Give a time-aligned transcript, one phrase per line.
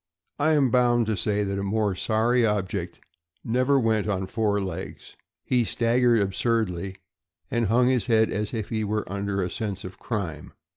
[0.39, 3.01] I am bound to say that a more sorry object
[3.43, 5.15] never went on four legs.
[5.43, 6.95] He staggered absurdly,
[7.51, 10.53] and hung his head as if he were under a sense of crime.